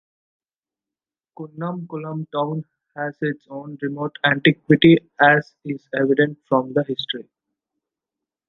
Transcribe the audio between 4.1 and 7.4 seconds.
antiquity as is evident from the history.